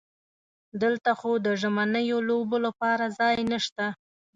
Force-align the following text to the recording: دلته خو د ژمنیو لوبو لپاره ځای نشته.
دلته 0.81 1.09
خو 1.19 1.31
د 1.45 1.47
ژمنیو 1.61 2.17
لوبو 2.27 2.57
لپاره 2.65 3.05
ځای 3.19 3.37
نشته. 3.51 3.85